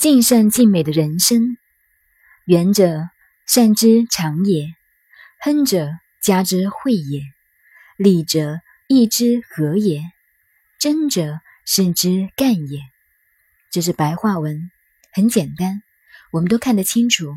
[0.00, 1.58] 尽善尽美的人生。
[2.46, 3.10] 圆者，
[3.46, 4.68] 善之长也；
[5.42, 5.90] 亨者，
[6.22, 7.20] 家之惠也；
[7.98, 10.00] 利者，义之和也；
[10.78, 12.80] 真者，是之干也。
[13.70, 14.70] 这是白话文，
[15.12, 15.82] 很简单，
[16.30, 17.36] 我们都看得清楚。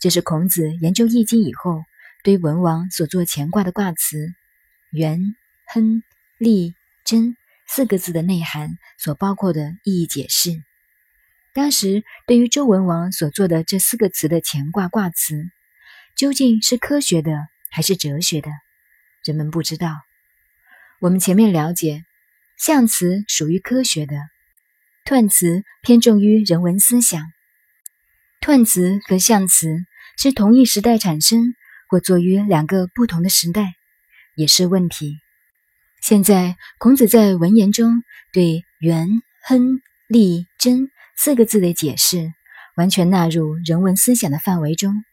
[0.00, 1.84] 这是孔子研究《易经》以后，
[2.24, 4.34] 对文王所做乾卦的卦辞
[4.90, 6.02] “元、亨、
[6.36, 6.74] 利、
[7.04, 7.36] 贞”
[7.68, 10.64] 四个字的内涵所包括的意义解释。
[11.54, 15.34] 当时对于周文王所做的这四个词的乾卦卦辞，
[16.16, 17.30] 究竟是科学的
[17.70, 18.50] 还是哲学的，
[19.22, 20.00] 人们不知道。
[20.98, 22.04] 我们前面了解，
[22.56, 24.16] 象辞属于科学的，
[25.04, 27.22] 彖辞偏重于人文思想。
[28.40, 29.68] 彖辞和象辞
[30.16, 31.54] 是同一时代产生，
[31.90, 33.74] 或作于两个不同的时代，
[34.36, 35.18] 也是问题。
[36.00, 39.06] 现在孔子在文言中对元、
[39.44, 40.88] 亨、利、贞。
[41.16, 42.32] 四个字的解释
[42.76, 45.04] 完全纳入人文思想的范围中，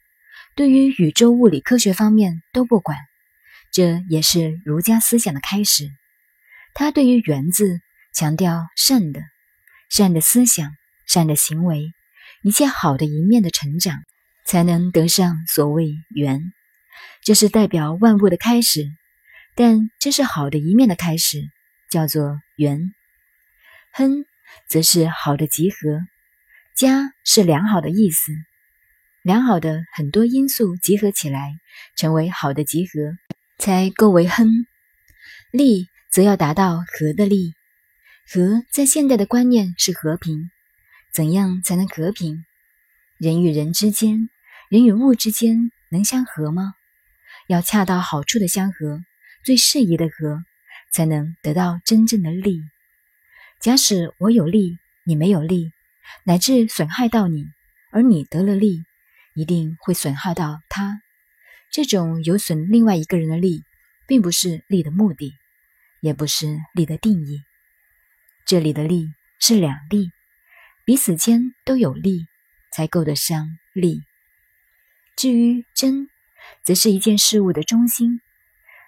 [0.56, 2.98] 对于宇宙物理科学方面都不管，
[3.72, 5.90] 这也是儒家思想的开始。
[6.74, 7.82] 他对于“元”字
[8.14, 9.22] 强调善的、
[9.90, 10.72] 善的思想、
[11.06, 11.92] 善的行为，
[12.42, 13.98] 一切好的一面的成长，
[14.46, 16.54] 才能得上所谓“缘”。
[17.22, 18.86] 这是代表万物的开始，
[19.56, 21.42] 但这是好的一面的开始，
[21.90, 22.94] 叫做“缘”。
[23.92, 24.26] 亨。
[24.68, 26.02] 则是好的集合，
[26.76, 28.32] 佳是良好的意思，
[29.22, 31.54] 良好的很多因素集合起来，
[31.96, 33.18] 成为好的集合，
[33.58, 34.66] 才够为亨。
[35.52, 37.54] 利则要达到和的利，
[38.32, 40.50] 和在现代的观念是和平，
[41.12, 42.46] 怎样才能和平？
[43.18, 44.30] 人与人之间，
[44.70, 46.76] 人与物之间能相合吗？
[47.48, 49.02] 要恰到好处的相合，
[49.44, 50.44] 最适宜的和，
[50.92, 52.62] 才能得到真正的利。
[53.60, 55.74] 假使我有利，你没有利，
[56.24, 57.46] 乃至损害到你，
[57.92, 58.86] 而你得了利，
[59.36, 61.02] 一定会损害到他。
[61.70, 63.64] 这种有损另外一个人的利，
[64.08, 65.34] 并不是利的目的，
[66.00, 67.42] 也不是利的定义。
[68.46, 69.10] 这里的利
[69.42, 70.10] 是两利，
[70.86, 72.28] 彼此间都有利，
[72.72, 74.04] 才够得上利。
[75.18, 76.08] 至于真，
[76.64, 78.22] 则是一件事物的中心。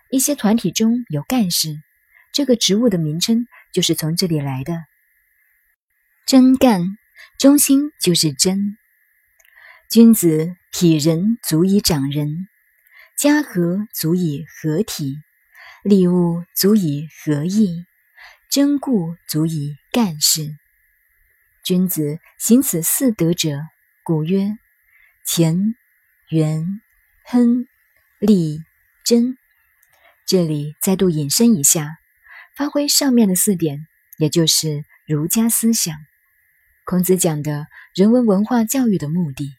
[0.10, 1.76] 一些团体中有干事，
[2.32, 3.48] 这个职务的名称。
[3.72, 4.86] 就是从这里来的。
[6.26, 6.82] 真干，
[7.38, 8.78] 中心就是真。
[9.90, 12.48] 君子体人足以长人，
[13.18, 15.18] 家和足以合体，
[15.84, 17.86] 利物足以合义，
[18.50, 20.56] 真故足以干事。
[21.64, 23.60] 君子行此四德者，
[24.04, 24.58] 故曰
[25.26, 25.76] 乾、
[26.30, 26.82] 元、
[27.26, 27.68] 亨、
[28.20, 28.60] 利、
[29.04, 29.38] 贞。
[30.26, 32.01] 这里再度引申一下。
[32.56, 35.96] 发挥上面的四点，也就是儒家思想。
[36.84, 39.56] 孔子讲的人文文化教育的目的，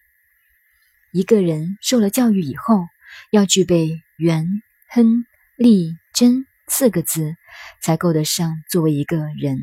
[1.12, 2.86] 一个人受了教育以后，
[3.30, 4.47] 要具备元、
[4.88, 5.25] 亨、
[5.56, 7.34] 利、贞四个字，
[7.80, 9.59] 才够得上作为一个人。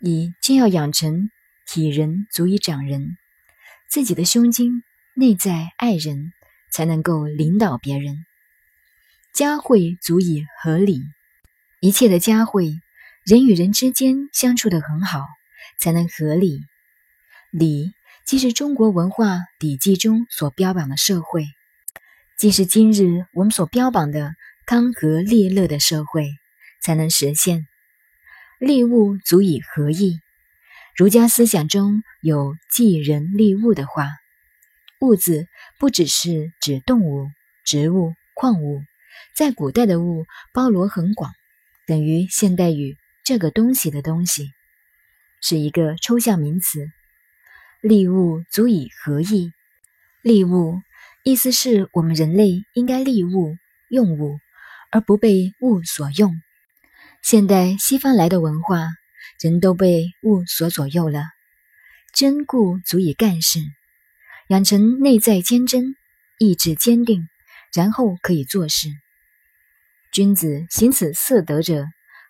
[0.00, 1.30] 一，先要养成
[1.66, 3.16] 体人足以长人，
[3.88, 4.82] 自己的胸襟
[5.14, 6.32] 内在爱人，
[6.70, 8.24] 才能够领导别人。
[9.32, 11.02] 家惠足以合理。
[11.80, 12.72] 一切的佳慧，
[13.22, 15.26] 人与人之间相处的很好，
[15.78, 16.62] 才能合理。
[17.50, 17.92] 礼
[18.24, 21.44] 既是中国文化礼记中所标榜的社会，
[22.38, 26.30] 既是今日我们所标榜的康和利乐的社会，
[26.80, 27.66] 才能实现。
[28.58, 30.18] 利物足以合义。
[30.96, 34.08] 儒家思想中有济人利物的话，
[35.00, 35.46] 物字
[35.78, 37.28] 不只是指动物、
[37.66, 38.80] 植物、矿物，
[39.36, 41.32] 在古代的物包罗很广。
[41.86, 44.50] 等于现代语“这个东西”的东西，
[45.40, 46.88] 是一个抽象名词。
[47.80, 49.52] 利物足以合意。
[50.20, 50.80] 利物
[51.22, 53.56] 意思是我们人类应该利物
[53.88, 54.40] 用物，
[54.90, 56.34] 而不被物所用。
[57.22, 58.88] 现代西方来的文化，
[59.40, 61.22] 人都被物所左右了。
[62.12, 63.60] 真固足以干事，
[64.48, 65.94] 养成内在坚贞，
[66.38, 67.28] 意志坚定，
[67.72, 68.88] 然后可以做事。
[70.16, 71.84] 君子行此四德者，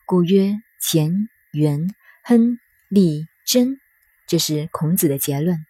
[0.06, 1.86] 故曰乾、元、
[2.24, 3.78] 亨、利、贞。
[4.26, 5.64] 这是孔子的结论。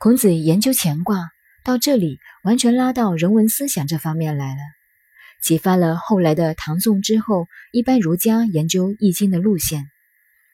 [0.00, 1.30] 孔子研究乾卦
[1.62, 4.60] 到这里，完全拉到人文思想这方面来了，
[5.40, 9.88] 启发了后来的唐宋之后一般儒家研究易经的路线，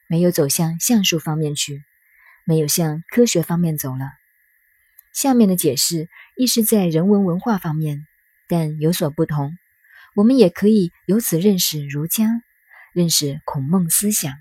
[0.07, 1.83] 没有走向相术方面去，
[2.45, 4.05] 没有向科学方面走了。
[5.15, 8.07] 下面的解释亦是在人文文化方面，
[8.49, 9.57] 但有所不同。
[10.19, 12.27] 我们也可以由此认识儒家，
[12.93, 14.33] 认识孔孟思想。